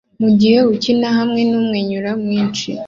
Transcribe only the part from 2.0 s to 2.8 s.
mwinshi